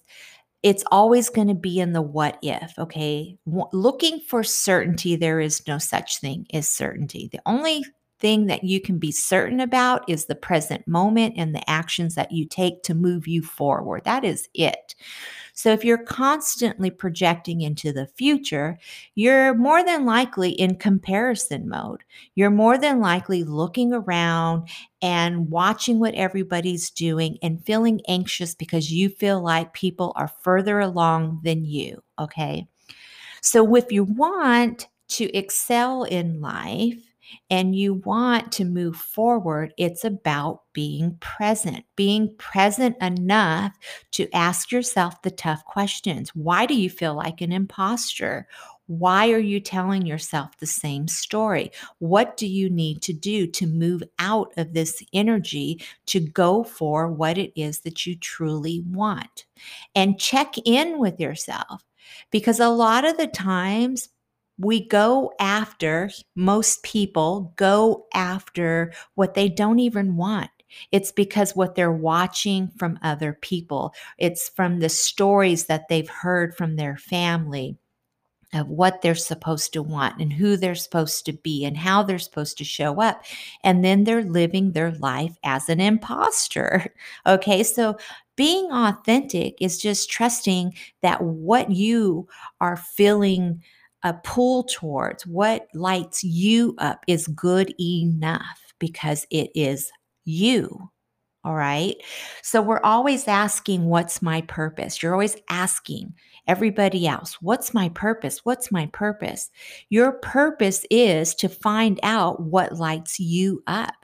it's 0.63 0.83
always 0.91 1.29
going 1.31 1.47
to 1.49 1.55
be 1.55 1.79
in 1.79 1.93
the 1.93 2.03
what 2.03 2.39
if, 2.43 2.77
okay? 2.79 3.39
looking 3.47 4.21
for 4.21 4.43
certainty, 4.43 5.15
there 5.15 5.39
is 5.39 5.67
no 5.69 5.79
such 5.79 6.19
thing 6.19 6.47
as 6.53 6.69
certainty. 6.69 7.29
The 7.31 7.41
only 7.47 7.85
thing 8.21 8.47
that 8.47 8.65
you 8.65 8.81
can 8.81 8.99
be 8.99 9.13
certain 9.13 9.61
about 9.61 10.09
is 10.09 10.27
the 10.27 10.35
present 10.35 10.87
moment 10.87 11.35
and 11.37 11.55
the 11.55 11.71
actions 11.71 12.15
that 12.15 12.33
you 12.33 12.47
take 12.47 12.83
to 12.85 12.95
move 12.95 13.27
you 13.27 13.43
forward. 13.43 14.03
That 14.05 14.25
is 14.25 14.49
it. 14.55 14.95
So 15.59 15.73
if 15.73 15.85
you're 15.85 15.99
constantly 15.99 16.89
projecting 16.89 17.63
into 17.63 17.93
the 17.93 18.07
future, 18.07 18.79
you're 19.17 19.55
more 19.55 19.85
than 19.85 20.05
likely 20.05 20.51
in 20.51 20.77
comparison 20.77 21.69
mode. 21.69 22.05
You're 22.37 22.51
more 22.51 22.79
than 22.79 23.01
likely 23.01 23.43
looking 23.43 23.93
around 23.93 24.69
and 25.03 25.51
watching 25.51 25.99
what 25.99 26.15
everybody's 26.15 26.91
doing 26.91 27.39
and 27.43 27.65
feeling 27.65 28.01
anxious 28.07 28.55
because 28.55 28.93
you 28.93 29.09
feel 29.09 29.41
like 29.41 29.73
people 29.73 30.13
are 30.15 30.31
further 30.43 30.79
along 30.79 31.41
than 31.43 31.65
you. 31.65 32.05
Okay. 32.21 32.69
So 33.43 33.75
if 33.75 33.91
you 33.91 34.05
want 34.05 34.87
to 35.09 35.25
excel 35.37 36.05
in 36.05 36.41
life, 36.41 37.03
and 37.51 37.75
you 37.75 37.95
want 37.95 38.53
to 38.53 38.65
move 38.65 38.97
forward, 38.97 39.75
it's 39.77 40.05
about 40.05 40.63
being 40.73 41.17
present, 41.21 41.85
being 41.97 42.35
present 42.37 42.97
enough 43.01 43.77
to 44.13 44.29
ask 44.35 44.71
yourself 44.71 45.21
the 45.23 45.31
tough 45.31 45.65
questions. 45.65 46.31
Why 46.35 46.67
do 46.67 46.75
you 46.75 46.91
feel 46.91 47.15
like 47.15 47.41
an 47.41 47.53
imposter? 47.53 48.49
Why 48.87 49.31
are 49.33 49.39
you 49.39 49.61
telling 49.61 50.07
yourself 50.07 50.57
the 50.57 50.67
same 50.67 51.09
story? 51.09 51.71
What 51.99 52.39
do 52.39 52.47
you 52.47 52.71
need 52.71 53.03
to 53.03 53.13
do 53.13 53.47
to 53.49 53.67
move 53.67 54.03
out 54.19 54.53
of 54.57 54.73
this 54.73 55.03
energy 55.13 55.83
to 56.07 56.21
go 56.21 56.65
for 56.65 57.13
what 57.13 57.37
it 57.37 57.53
is 57.55 57.81
that 57.81 58.07
you 58.07 58.17
truly 58.17 58.83
want? 58.89 59.45
And 59.95 60.19
check 60.19 60.55
in 60.65 60.99
with 60.99 61.21
yourself 61.21 61.85
because 62.31 62.61
a 62.61 62.71
lot 62.71 63.05
of 63.05 63.19
the 63.19 63.27
times 63.27 64.09
we 64.59 64.87
go 64.87 65.33
after, 65.39 66.11
most 66.35 66.83
people 66.83 67.53
go 67.57 68.07
after 68.13 68.93
what 69.15 69.35
they 69.35 69.49
don't 69.49 69.79
even 69.79 70.17
want. 70.17 70.51
It's 70.93 71.13
because 71.13 71.57
what 71.57 71.75
they're 71.75 71.93
watching 71.93 72.69
from 72.79 72.99
other 73.03 73.33
people, 73.33 73.95
it's 74.19 74.49
from 74.51 74.81
the 74.81 74.89
stories 74.89 75.67
that 75.67 75.89
they've 75.89 76.09
heard 76.09 76.55
from 76.55 76.77
their 76.77 76.97
family 76.97 77.79
of 78.55 78.69
what 78.69 79.03
they're 79.03 79.15
supposed 79.15 79.73
to 79.75 79.83
want 79.83 80.21
and 80.21 80.33
who 80.33 80.57
they're 80.57 80.75
supposed 80.75 81.27
to 81.27 81.33
be 81.33 81.65
and 81.65 81.77
how 81.77 82.03
they're 82.03 82.19
supposed 82.19 82.57
to 82.59 82.65
show 82.65 83.01
up. 83.01 83.23
And 83.63 83.85
then 83.85 84.05
they're 84.05 84.25
living 84.25 84.73
their 84.73 84.93
life 84.93 85.37
as 85.45 85.69
an 85.69 85.81
imposter. 85.81 86.95
Okay. 87.27 87.63
So 87.63 87.99
being 88.37 88.71
authentic 88.71 89.61
is 89.61 89.79
just 89.79 90.11
trusting 90.11 90.75
that 91.03 91.21
what 91.23 91.71
you 91.71 92.27
are 92.61 92.77
feeling 92.77 93.63
a 94.05 94.15
pull 94.15 94.65
towards 94.65 95.27
what 95.27 95.69
lights 95.75 96.23
you 96.23 96.75
up 96.79 97.05
is 97.07 97.27
good 97.29 97.75
enough 97.81 98.73
because 98.79 99.27
it 99.31 99.51
is 99.55 99.91
you. 100.25 100.91
All 101.45 101.55
right. 101.55 101.97
So 102.43 102.61
we're 102.61 102.83
always 102.83 103.29
asking, 103.29 103.87
What's 103.87 104.21
my 104.21 104.43
purpose? 104.43 105.03
You're 105.03 105.15
always 105.15 105.37
asking 105.49 106.13
everybody 106.47 107.07
else, 107.07 107.41
What's 107.41 107.73
my 107.73 107.89
purpose? 107.91 108.45
What's 108.45 108.73
my 108.73 108.87
purpose? 108.87 109.51
Your 109.89 110.13
purpose 110.13 110.85
is 110.91 111.35
to 111.37 111.49
find 111.49 112.01
out 112.03 112.41
what 112.41 112.77
lights 112.77 113.21
you 113.21 113.63
up. 113.67 113.95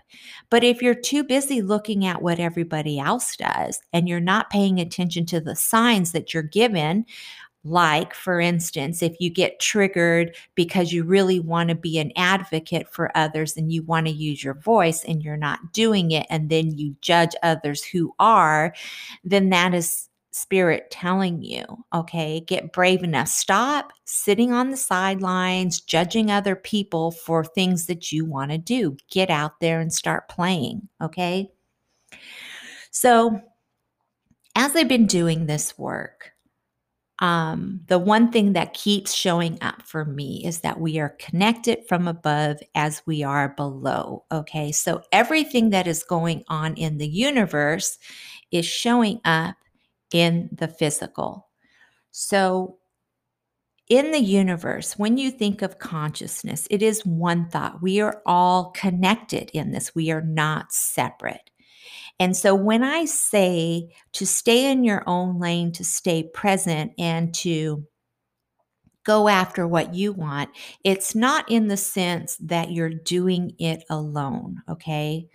But 0.49 0.63
if 0.63 0.81
you're 0.81 0.95
too 0.95 1.25
busy 1.25 1.61
looking 1.61 2.07
at 2.07 2.23
what 2.23 2.39
everybody 2.39 3.01
else 3.01 3.37
does 3.37 3.81
and 3.93 4.09
you're 4.09 4.21
not 4.21 4.49
paying 4.49 4.79
attention 4.79 5.27
to 5.27 5.41
the 5.41 5.57
signs 5.57 6.13
that 6.13 6.33
you're 6.33 6.43
given, 6.45 7.05
like, 7.64 8.14
for 8.14 8.40
instance, 8.40 9.02
if 9.02 9.16
you 9.18 9.30
get 9.30 9.59
triggered 9.59 10.37
because 10.54 10.92
you 10.92 11.02
really 11.02 11.40
want 11.40 11.71
to 11.71 11.75
be 11.75 11.99
an 11.99 12.12
advocate 12.14 12.92
for 12.92 13.16
others 13.16 13.56
and 13.56 13.73
you 13.73 13.83
want 13.83 14.06
to 14.06 14.12
use 14.12 14.44
your 14.44 14.54
voice 14.54 15.02
and 15.04 15.23
you're 15.23 15.37
not 15.37 15.73
doing 15.73 16.11
it, 16.11 16.26
and 16.28 16.50
then 16.50 16.76
you 16.76 16.94
judge 17.00 17.33
others 17.42 17.83
who 17.83 18.14
are, 18.18 18.75
then 19.25 19.49
that 19.49 19.73
is 19.73 20.09
spirit 20.30 20.90
telling 20.90 21.42
you, 21.42 21.64
okay, 21.94 22.40
get 22.40 22.73
brave 22.73 23.02
enough. 23.02 23.28
Stop 23.28 23.92
sitting 24.04 24.52
on 24.52 24.71
the 24.71 24.76
sidelines, 24.76 25.80
judging 25.80 26.30
other 26.30 26.56
people 26.56 27.12
for 27.12 27.44
things 27.44 27.87
that 27.87 28.12
you 28.12 28.25
want 28.25 28.50
to 28.50 28.59
do. 28.59 28.97
Get 29.11 29.30
out 29.30 29.61
there 29.61 29.80
and 29.80 29.92
start 29.92 30.28
playing, 30.28 30.88
okay? 31.00 31.50
So, 32.90 33.40
as 34.56 34.76
I've 34.76 34.88
been 34.88 35.06
doing 35.06 35.47
this 35.47 35.78
work, 35.78 36.34
um, 37.21 37.80
the 37.87 37.99
one 37.99 38.33
thing 38.33 38.54
that 38.54 38.75
keeps 38.75 39.14
showing 39.14 39.59
up 39.62 39.83
for 39.83 40.04
me 40.04 40.42
is 40.44 40.61
that 40.61 40.80
we 40.80 40.99
are 40.99 41.16
connected 41.21 41.87
from 41.88 42.09
above 42.09 42.59
as 42.75 43.02
we 43.06 43.23
are 43.23 43.50
below. 43.50 44.25
Okay. 44.33 44.73
So 44.73 45.02
everything 45.12 45.71
that 45.71 45.87
is 45.87 46.02
going 46.02 46.42
on 46.49 46.75
in 46.75 46.99
the 46.99 47.06
universe 47.06 47.99
is 48.50 48.66
showing 48.66 49.21
up 49.25 49.54
in 50.12 50.49
the 50.52 50.68
physical. 50.68 51.49
So 52.11 52.78
in 53.88 54.11
the 54.11 54.18
universe, 54.18 54.99
when 54.99 55.16
you 55.16 55.30
think 55.30 55.62
of 55.62 55.78
consciousness, 55.78 56.66
it 56.71 56.83
is 56.83 57.04
one 57.04 57.49
thought. 57.49 57.83
We 57.83 58.00
are 58.00 58.23
all 58.26 58.71
connected 58.71 59.50
in 59.52 59.71
this, 59.73 59.94
we 59.94 60.11
are 60.11 60.23
not 60.23 60.73
separate. 60.73 61.50
And 62.21 62.37
so 62.37 62.54
when 62.54 62.83
I 62.83 63.06
say 63.06 63.94
to 64.12 64.26
stay 64.26 64.71
in 64.71 64.85
your 64.85 65.02
own 65.06 65.38
lane, 65.40 65.73
to 65.73 65.85
stay 65.85 66.23
present, 66.23 66.92
and 66.99 67.35
to 67.37 67.87
go 69.04 69.28
after 69.28 69.66
what 69.66 69.94
you 69.94 70.12
want, 70.12 70.50
it's 70.83 71.14
not 71.14 71.50
in 71.50 71.68
the 71.68 71.76
sense 71.76 72.37
that 72.37 72.71
you're 72.73 72.88
doing 72.88 73.54
it 73.59 73.85
alone, 73.90 74.62
okay? 74.68 75.28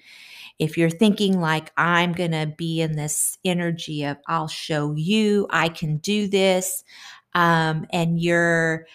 If 0.57 0.77
you're 0.77 0.89
thinking 0.89 1.39
like, 1.39 1.71
I'm 1.77 2.13
going 2.13 2.31
to 2.31 2.51
be 2.57 2.81
in 2.81 2.95
this 2.95 3.37
energy 3.45 4.03
of, 4.05 4.17
I'll 4.27 4.47
show 4.47 4.95
you, 4.95 5.47
I 5.51 5.69
can 5.69 5.97
do 5.97 6.27
this, 6.27 6.83
um, 7.35 7.85
and 7.91 8.19
you're, 8.19 8.87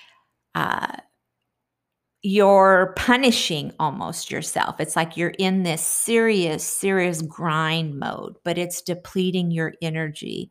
uh, 0.54 0.96
you're 2.26 2.94
punishing 2.96 3.70
almost 3.78 4.30
yourself. 4.30 4.80
It's 4.80 4.96
like 4.96 5.14
you're 5.14 5.34
in 5.38 5.62
this 5.62 5.86
serious, 5.86 6.64
serious 6.64 7.20
grind 7.20 7.98
mode, 7.98 8.36
but 8.44 8.56
it's 8.56 8.80
depleting 8.80 9.50
your 9.50 9.74
energy. 9.82 10.50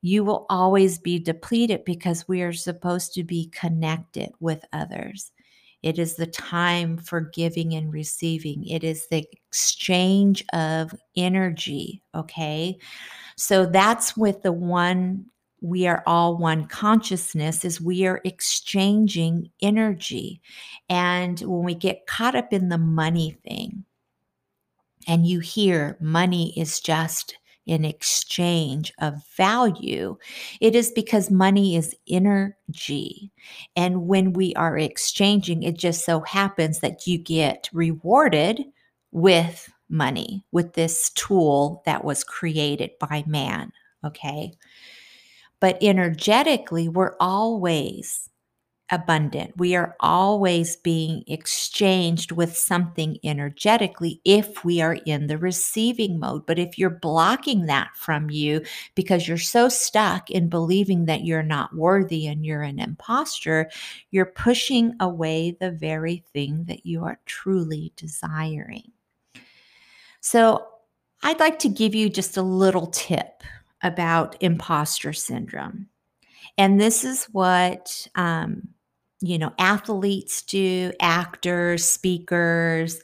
You 0.00 0.22
will 0.22 0.46
always 0.48 1.00
be 1.00 1.18
depleted 1.18 1.84
because 1.84 2.28
we 2.28 2.42
are 2.42 2.52
supposed 2.52 3.14
to 3.14 3.24
be 3.24 3.50
connected 3.50 4.30
with 4.38 4.64
others. 4.72 5.32
It 5.82 5.98
is 5.98 6.14
the 6.14 6.28
time 6.28 6.98
for 6.98 7.20
giving 7.20 7.74
and 7.74 7.92
receiving. 7.92 8.64
It 8.68 8.84
is 8.84 9.08
the 9.08 9.26
exchange 9.48 10.44
of 10.52 10.94
energy. 11.16 12.00
Okay. 12.14 12.78
So 13.34 13.66
that's 13.66 14.16
with 14.16 14.42
the 14.42 14.52
one 14.52 15.26
we 15.62 15.86
are 15.86 16.02
all 16.06 16.36
one 16.36 16.66
consciousness 16.66 17.64
is 17.64 17.80
we 17.80 18.04
are 18.04 18.20
exchanging 18.24 19.50
energy. 19.62 20.42
And 20.88 21.38
when 21.40 21.62
we 21.62 21.74
get 21.74 22.06
caught 22.06 22.34
up 22.34 22.52
in 22.52 22.68
the 22.68 22.78
money 22.78 23.38
thing, 23.46 23.84
and 25.06 25.26
you 25.26 25.40
hear 25.40 25.96
money 26.00 26.52
is 26.58 26.80
just 26.80 27.36
an 27.68 27.84
exchange 27.84 28.92
of 29.00 29.24
value, 29.36 30.16
it 30.60 30.74
is 30.74 30.90
because 30.90 31.30
money 31.30 31.76
is 31.76 31.94
energy. 32.08 33.30
And 33.76 34.08
when 34.08 34.32
we 34.32 34.54
are 34.54 34.76
exchanging, 34.76 35.62
it 35.62 35.78
just 35.78 36.04
so 36.04 36.20
happens 36.20 36.80
that 36.80 37.06
you 37.06 37.18
get 37.18 37.70
rewarded 37.72 38.64
with 39.12 39.70
money, 39.88 40.44
with 40.50 40.72
this 40.72 41.10
tool 41.10 41.82
that 41.86 42.04
was 42.04 42.24
created 42.24 42.90
by 42.98 43.22
man. 43.26 43.72
Okay. 44.04 44.52
But 45.62 45.80
energetically, 45.80 46.88
we're 46.88 47.14
always 47.20 48.28
abundant. 48.90 49.56
We 49.56 49.76
are 49.76 49.94
always 50.00 50.74
being 50.74 51.22
exchanged 51.28 52.32
with 52.32 52.56
something 52.56 53.16
energetically 53.22 54.20
if 54.24 54.64
we 54.64 54.80
are 54.82 54.98
in 55.06 55.28
the 55.28 55.38
receiving 55.38 56.18
mode. 56.18 56.46
But 56.46 56.58
if 56.58 56.78
you're 56.78 56.90
blocking 56.90 57.66
that 57.66 57.90
from 57.94 58.28
you 58.28 58.62
because 58.96 59.28
you're 59.28 59.38
so 59.38 59.68
stuck 59.68 60.32
in 60.32 60.48
believing 60.48 61.04
that 61.04 61.24
you're 61.24 61.44
not 61.44 61.76
worthy 61.76 62.26
and 62.26 62.44
you're 62.44 62.62
an 62.62 62.80
imposter, 62.80 63.70
you're 64.10 64.26
pushing 64.26 64.94
away 64.98 65.56
the 65.60 65.70
very 65.70 66.24
thing 66.32 66.64
that 66.64 66.84
you 66.84 67.04
are 67.04 67.20
truly 67.24 67.92
desiring. 67.94 68.90
So, 70.20 70.66
I'd 71.22 71.38
like 71.38 71.60
to 71.60 71.68
give 71.68 71.94
you 71.94 72.08
just 72.08 72.36
a 72.36 72.42
little 72.42 72.88
tip 72.88 73.44
about 73.82 74.36
imposter 74.40 75.12
syndrome. 75.12 75.88
And 76.58 76.80
this 76.80 77.04
is 77.04 77.24
what, 77.32 78.06
um, 78.14 78.68
you 79.20 79.38
know, 79.38 79.52
athletes 79.58 80.42
do, 80.42 80.92
actors, 81.00 81.84
speakers. 81.84 83.00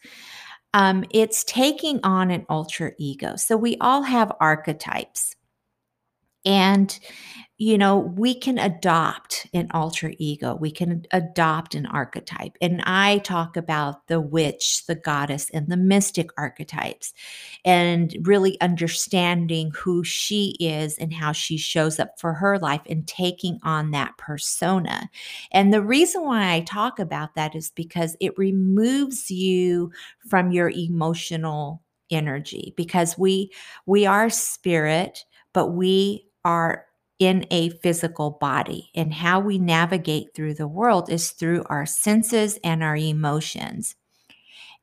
Um, 0.75 1.05
it's 1.13 1.45
taking 1.45 2.01
on 2.05 2.31
an 2.31 2.45
alter 2.49 2.95
ego. 2.99 3.37
So 3.37 3.57
we 3.57 3.77
all 3.81 4.03
have 4.03 4.33
archetypes. 4.41 5.35
And 6.45 6.99
you 7.61 7.77
know, 7.77 7.99
we 7.99 8.35
can 8.35 8.57
adopt 8.57 9.49
an 9.53 9.67
alter 9.73 10.13
ego. 10.19 10.55
We 10.55 10.71
can 10.71 11.05
adopt 11.13 11.75
an 11.75 11.87
archetype. 11.87 12.57
And 12.61 12.81
I 12.85 13.19
talk 13.19 13.57
about 13.57 14.07
the 14.07 14.21
witch, 14.21 14.87
the 14.87 14.95
goddess, 14.95 15.51
and 15.51 15.67
the 15.69 15.77
mystic 15.77 16.31
archetypes, 16.39 17.13
and 17.65 18.17
really 18.23 18.61
understanding 18.61 19.73
who 19.77 20.05
she 20.05 20.57
is 20.61 20.97
and 20.99 21.13
how 21.13 21.33
she 21.33 21.57
shows 21.57 21.99
up 21.99 22.19
for 22.21 22.33
her 22.35 22.59
life 22.59 22.83
and 22.89 23.07
taking 23.09 23.59
on 23.65 23.91
that 23.91 24.17
persona. 24.19 25.11
And 25.51 25.75
the 25.75 25.83
reason 25.83 26.25
why 26.25 26.53
I 26.55 26.61
talk 26.61 27.01
about 27.01 27.35
that 27.35 27.57
is 27.57 27.71
because 27.71 28.17
it 28.21 28.39
removes 28.39 29.33
you 29.33 29.91
from 30.29 30.53
your 30.53 30.71
emotional 30.71 31.83
energy 32.11 32.73
because 32.77 33.19
we 33.19 33.51
we 33.85 34.07
are 34.07 34.31
spirit 34.31 35.27
but 35.53 35.73
we 35.73 36.25
are 36.49 36.87
in 37.19 37.45
a 37.51 37.69
physical 37.69 38.31
body. 38.31 38.91
And 38.95 39.13
how 39.13 39.39
we 39.39 39.59
navigate 39.59 40.35
through 40.35 40.55
the 40.55 40.67
world 40.67 41.11
is 41.11 41.31
through 41.31 41.65
our 41.67 41.85
senses 41.85 42.59
and 42.65 42.83
our 42.83 42.97
emotions. 42.97 43.95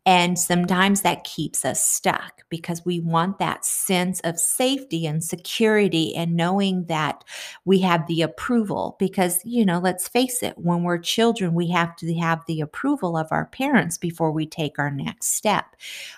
And 0.08 0.38
sometimes 0.38 1.02
that 1.02 1.24
keeps 1.24 1.66
us 1.66 1.84
stuck 1.84 2.44
because 2.50 2.86
we 2.86 3.00
want 3.00 3.40
that 3.40 3.66
sense 3.66 4.20
of 4.20 4.38
safety 4.38 5.08
and 5.08 5.24
security 5.24 6.16
and 6.16 6.36
knowing 6.36 6.86
that 6.86 7.24
we 7.64 7.80
have 7.80 8.06
the 8.06 8.22
approval. 8.22 8.96
Because, 9.00 9.44
you 9.44 9.66
know, 9.66 9.80
let's 9.80 10.08
face 10.08 10.44
it, 10.44 10.60
when 10.60 10.84
we're 10.84 11.00
children, 11.00 11.56
we 11.56 11.70
have 11.70 11.96
to 11.96 12.14
have 12.20 12.44
the 12.46 12.62
approval 12.62 13.18
of 13.18 13.28
our 13.32 13.48
parents 13.48 13.98
before 13.98 14.32
we 14.32 14.46
take 14.46 14.78
our 14.78 14.92
next 14.92 15.34
step, 15.34 15.76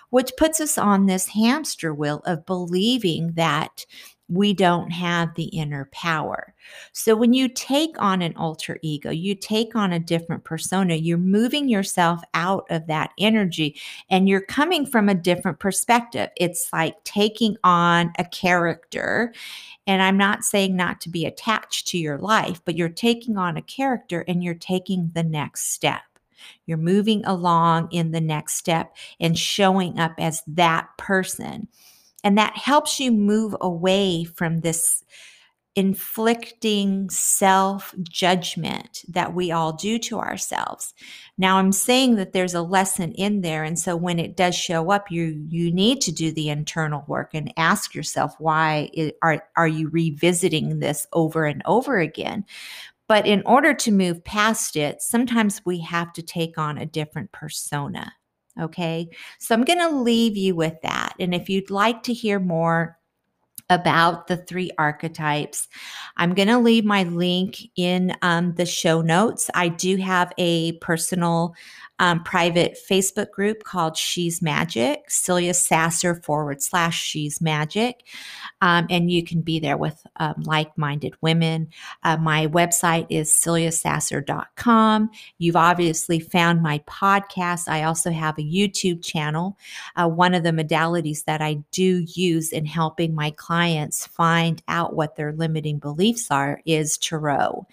which 0.10 0.34
puts 0.38 0.60
us 0.60 0.78
on 0.78 1.06
this 1.06 1.28
hamster 1.28 1.94
wheel 1.94 2.22
of 2.26 2.46
believing 2.46 3.32
that 3.36 3.86
we 4.30 4.54
don't 4.54 4.92
have 4.92 5.34
the 5.36 5.46
inner 5.46 5.90
power. 5.92 6.54
So 6.92 7.16
when 7.16 7.34
you 7.34 7.48
take 7.48 7.96
on 8.00 8.22
an 8.22 8.36
alter 8.36 8.78
ego, 8.82 9.10
you 9.10 9.36
take 9.36 9.76
on 9.76 9.94
a 9.94 10.00
different 10.00 10.44
persona, 10.44 10.96
you're 10.96 11.18
moving 11.18 11.70
yourself 11.70 12.22
out 12.34 12.66
of 12.70 12.88
that 12.88 13.12
energy 13.18 13.80
and 14.10 14.28
you're 14.28 14.42
coming 14.42 14.86
from 14.86 15.08
a 15.08 15.16
different 15.16 15.60
perspective. 15.60 16.30
It's 16.36 16.70
like 16.74 17.02
taking 17.04 17.56
on 17.64 18.12
a 18.18 18.26
character. 18.26 19.34
And 19.86 20.02
I'm 20.02 20.18
not 20.18 20.44
saying 20.44 20.76
not 20.76 21.00
to 21.02 21.10
be 21.10 21.26
attached 21.26 21.88
to 21.88 21.98
your 21.98 22.18
life, 22.18 22.62
but 22.66 22.76
you're 22.76 22.90
taking 22.90 23.38
on 23.38 23.56
a 23.56 23.62
character 23.62 24.26
and 24.28 24.44
you're 24.44 24.54
taking 24.54 25.12
the 25.14 25.24
next 25.24 25.72
step. 25.72 26.02
You're 26.66 26.78
moving 26.78 27.24
along 27.26 27.90
in 27.92 28.12
the 28.12 28.22
next 28.22 28.56
step 28.56 28.96
and 29.20 29.38
showing 29.38 30.00
up 30.00 30.14
as 30.18 30.44
that 30.48 30.90
person. 30.98 31.70
And 32.28 32.38
that 32.38 32.58
helps 32.58 33.00
you 33.00 33.14
move 33.14 33.56
away 33.62 34.26
from 34.26 34.60
this 34.60 35.02
inflicting 35.78 37.10
self 37.10 37.96
judgment 38.02 39.06
that 39.08 39.34
we 39.34 39.50
all 39.50 39.72
do 39.72 39.98
to 40.00 40.20
ourselves. 40.20 40.94
Now 41.38 41.56
I'm 41.56 41.72
saying 41.72 42.16
that 42.16 42.34
there's 42.34 42.54
a 42.54 42.62
lesson 42.62 43.14
in 43.14 43.40
there 43.40 43.64
and 43.64 43.80
so 43.80 43.96
when 43.96 44.20
it 44.20 44.36
does 44.36 44.56
show 44.56 44.92
up 44.92 45.10
you 45.10 45.42
you 45.48 45.72
need 45.72 46.02
to 46.02 46.12
do 46.12 46.34
the 46.34 46.50
internal 46.50 47.06
work 47.08 47.30
and 47.34 47.54
ask 47.56 47.96
yourself 47.96 48.36
why 48.40 48.90
it, 48.92 49.18
are 49.22 49.42
are 49.56 49.70
you 49.70 49.88
revisiting 49.88 50.80
this 50.80 51.08
over 51.14 51.46
and 51.46 51.62
over 51.66 51.98
again? 51.98 52.44
But 53.08 53.26
in 53.26 53.42
order 53.46 53.74
to 53.74 53.92
move 53.94 54.22
past 54.26 54.76
it, 54.76 55.02
sometimes 55.02 55.62
we 55.64 55.80
have 55.80 56.12
to 56.12 56.22
take 56.22 56.58
on 56.58 56.78
a 56.78 56.86
different 56.86 57.32
persona. 57.32 58.12
Okay. 58.60 59.10
So 59.40 59.56
I'm 59.56 59.64
going 59.64 59.80
to 59.80 59.90
leave 59.90 60.38
you 60.38 60.56
with 60.56 60.76
that. 60.82 61.14
And 61.20 61.34
if 61.34 61.50
you'd 61.50 61.70
like 61.70 62.04
to 62.04 62.14
hear 62.14 62.40
more, 62.40 62.98
about 63.70 64.28
the 64.28 64.38
three 64.38 64.72
archetypes. 64.78 65.68
I'm 66.16 66.34
going 66.34 66.48
to 66.48 66.58
leave 66.58 66.86
my 66.86 67.04
link 67.04 67.58
in 67.76 68.16
um, 68.22 68.54
the 68.56 68.66
show 68.66 69.02
notes. 69.02 69.50
I 69.54 69.68
do 69.68 69.98
have 69.98 70.32
a 70.38 70.74
personal 70.74 71.54
um, 72.00 72.24
private 72.24 72.78
Facebook 72.90 73.32
group 73.32 73.64
called 73.64 73.98
She's 73.98 74.42
Magic, 74.42 75.10
Celia 75.10 75.54
Sasser 75.54 76.16
forward 76.16 76.62
slash 76.62 77.02
She's 77.02 77.42
Magic. 77.42 78.04
Um, 78.62 78.88
and 78.90 79.12
you 79.12 79.24
can 79.24 79.42
be 79.42 79.60
there 79.60 79.78
with 79.78 80.06
um, 80.18 80.44
like 80.46 80.78
minded 80.78 81.16
women. 81.22 81.70
Uh, 82.04 82.18
my 82.18 82.48
website 82.48 83.08
is 83.10 83.32
celiasasser.com. 83.32 85.10
You've 85.38 85.56
obviously 85.56 86.20
found 86.20 86.62
my 86.62 86.80
podcast. 86.80 87.68
I 87.68 87.84
also 87.84 88.12
have 88.12 88.38
a 88.38 88.44
YouTube 88.44 89.04
channel. 89.04 89.58
Uh, 89.96 90.08
one 90.08 90.34
of 90.34 90.44
the 90.44 90.52
modalities 90.52 91.26
that 91.26 91.42
I 91.42 91.64
do 91.72 92.06
use 92.08 92.52
in 92.52 92.66
helping 92.66 93.16
my 93.16 93.32
clients 93.32 94.06
find 94.06 94.62
out 94.68 94.96
what 94.96 95.16
their 95.16 95.34
limiting 95.34 95.80
beliefs 95.80 96.30
are 96.32 96.62
is 96.66 96.98
tarot. 96.98 97.68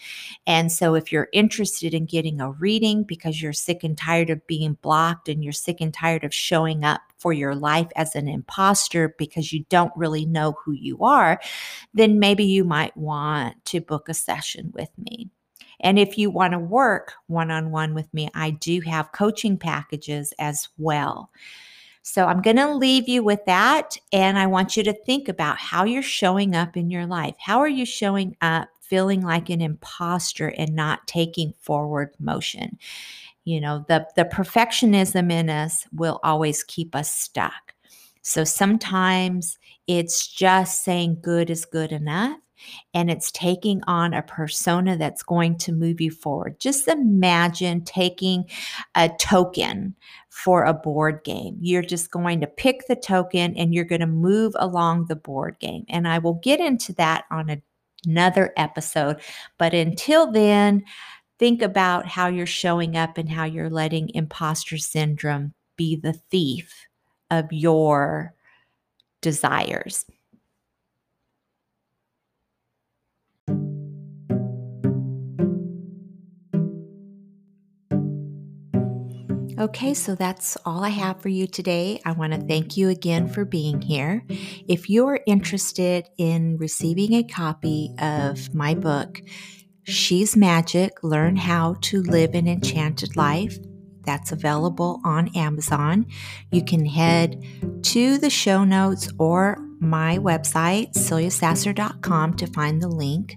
And 0.46 0.70
so 0.70 0.94
if 0.94 1.12
you're 1.12 1.28
interested 1.32 1.94
in 1.94 2.06
getting 2.06 2.40
a 2.40 2.50
reading 2.50 3.02
because 3.02 3.40
you're 3.40 3.52
sick 3.52 3.84
and 3.84 3.96
tired 4.14 4.31
of 4.31 4.46
being 4.46 4.74
blocked 4.81 5.29
and 5.29 5.42
you're 5.42 5.53
sick 5.53 5.81
and 5.81 5.92
tired 5.92 6.22
of 6.22 6.33
showing 6.33 6.85
up 6.85 7.00
for 7.18 7.33
your 7.33 7.55
life 7.55 7.88
as 7.96 8.14
an 8.14 8.29
imposter 8.29 9.14
because 9.18 9.53
you 9.53 9.64
don't 9.68 9.92
really 9.96 10.24
know 10.24 10.57
who 10.64 10.72
you 10.72 11.03
are, 11.03 11.40
then 11.94 12.18
maybe 12.18 12.44
you 12.44 12.64
might 12.64 12.96
want 12.96 13.57
to 13.64 13.81
book 13.81 14.09
a 14.09 14.14
session 14.14 14.70
with 14.74 14.90
me. 14.98 15.31
And 15.81 15.98
if 15.98 16.16
you 16.16 16.31
want 16.31 16.53
to 16.53 16.59
work 16.59 17.14
one 17.27 17.50
on 17.50 17.70
one 17.70 17.94
with 17.94 18.12
me, 18.14 18.31
I 18.35 18.50
do 18.50 18.81
have 18.83 19.12
coaching 19.12 19.59
packages 19.59 20.33
as 20.38 20.68
well. 20.79 21.31
So 22.03 22.27
I'm 22.27 22.42
going 22.42 22.57
to 22.57 22.74
leave 22.74 23.09
you 23.09 23.24
with 23.24 23.44
that. 23.46 23.96
And 24.12 24.38
I 24.38 24.46
want 24.46 24.77
you 24.77 24.83
to 24.85 24.92
think 24.92 25.29
about 25.29 25.57
how 25.57 25.85
you're 25.85 26.03
showing 26.03 26.55
up 26.55 26.77
in 26.77 26.90
your 26.90 27.07
life. 27.07 27.35
How 27.38 27.59
are 27.61 27.68
you 27.68 27.87
showing 27.87 28.37
up 28.42 28.68
feeling 28.83 29.22
like 29.22 29.48
an 29.48 29.62
imposter 29.62 30.48
and 30.48 30.77
not 30.77 31.07
taking 31.07 31.55
forward 31.59 32.11
motion? 32.20 32.79
You 33.44 33.61
know, 33.61 33.85
the, 33.88 34.07
the 34.16 34.24
perfectionism 34.24 35.30
in 35.30 35.50
us 35.50 35.87
will 35.92 36.20
always 36.22 36.62
keep 36.64 36.94
us 36.94 37.12
stuck. 37.12 37.74
So 38.22 38.42
sometimes 38.42 39.59
it's 39.87 40.26
just 40.26 40.83
saying 40.83 41.18
good 41.20 41.50
is 41.50 41.66
good 41.66 41.92
enough 41.92 42.38
and 42.94 43.11
it's 43.11 43.30
taking 43.30 43.83
on 43.87 44.14
a 44.14 44.22
persona 44.22 44.96
that's 44.96 45.22
going 45.22 45.59
to 45.59 45.72
move 45.72 46.00
you 46.00 46.11
forward. 46.11 46.59
Just 46.59 46.88
imagine 46.88 47.85
taking 47.85 48.44
a 48.94 49.11
token 49.20 49.94
for 50.30 50.64
a 50.64 50.74
board 50.74 51.20
game. 51.24 51.57
You're 51.61 51.83
just 51.83 52.11
going 52.11 52.40
to 52.40 52.46
pick 52.46 52.87
the 52.88 52.96
token 52.96 53.57
and 53.57 53.74
you're 53.74 53.85
going 53.85 54.00
to 54.00 54.07
move 54.07 54.54
along 54.59 55.07
the 55.07 55.16
board 55.16 55.59
game. 55.61 55.85
And 55.88 56.09
I 56.09 56.18
will 56.18 56.35
get 56.35 56.61
into 56.61 56.92
that 56.94 57.24
on 57.30 57.50
a, 57.50 57.62
another 58.07 58.52
episode. 58.57 59.20
But 59.59 59.74
until 59.74 60.30
then, 60.30 60.85
think 61.38 61.62
about 61.62 62.07
how 62.07 62.29
you're 62.29 62.47
showing 62.47 62.97
up 62.97 63.18
and 63.18 63.29
how 63.29 63.44
you're 63.44 63.70
letting 63.70 64.11
imposter 64.14 64.79
syndrome 64.79 65.53
be 65.77 65.97
the 65.97 66.12
thief 66.12 66.87
of 67.31 67.47
your 67.51 68.35
desires. 69.20 70.05
Okay, 79.57 79.94
so 79.94 80.16
that's 80.16 80.57
all 80.66 80.83
I 80.83 80.88
have 80.88 81.23
for 81.23 81.29
you 81.29 81.47
today. 81.47 82.01
I 82.05 82.11
want 82.12 82.33
to 82.33 82.40
thank 82.40 82.77
you 82.77 82.88
again 82.88 83.29
for 83.29 83.44
being 83.44 83.81
here. 83.81 84.25
If 84.68 84.90
you're 84.90 85.20
interested 85.27 86.09
in 86.18 86.59
receiving 86.59 87.14
a 87.14 87.23
copy 87.23 87.94
of 88.01 88.53
my 88.53 88.75
book, 88.75 89.23
She's 89.87 90.35
Magic 90.35 91.03
Learn 91.03 91.37
How 91.37 91.77
to 91.83 92.03
Live 92.03 92.35
an 92.35 92.49
Enchanted 92.49 93.16
Life. 93.16 93.59
That's 94.07 94.33
available 94.33 95.01
on 95.05 95.29
Amazon. 95.37 96.07
You 96.51 96.64
can 96.64 96.87
head 96.87 97.42
to 97.83 98.16
the 98.16 98.31
show 98.31 98.64
notes 98.64 99.11
or 99.18 99.59
my 99.81 100.16
website, 100.18 100.94
celiasasser.com, 100.94 102.35
to 102.35 102.47
find 102.47 102.81
the 102.81 102.88
link. 102.88 103.37